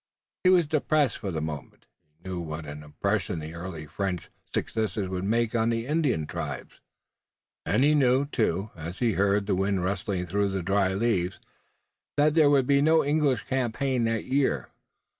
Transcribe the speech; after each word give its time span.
He 0.43 0.49
was 0.49 0.65
depressed 0.65 1.19
for 1.19 1.29
the 1.29 1.41
moment. 1.43 1.85
He 2.17 2.27
knew 2.27 2.39
what 2.39 2.65
an 2.65 2.81
impression 2.81 3.37
the 3.37 3.53
early 3.53 3.85
French 3.85 4.31
successes 4.51 5.07
would 5.09 5.23
make 5.23 5.53
on 5.53 5.69
the 5.69 5.85
Indian 5.85 6.25
tribes, 6.25 6.79
and 7.67 7.83
he 7.83 7.93
knew, 7.93 8.25
too, 8.25 8.71
as 8.75 8.97
he 8.97 9.11
heard 9.11 9.45
the 9.45 9.53
wind 9.53 9.83
rustling 9.83 10.25
through 10.25 10.49
the 10.49 10.63
dry 10.63 10.95
leaves, 10.95 11.37
that 12.17 12.33
there 12.33 12.49
would 12.49 12.65
be 12.65 12.81
no 12.81 13.05
English 13.05 13.43
campaign 13.43 14.05
that 14.05 14.25
year. 14.25 14.69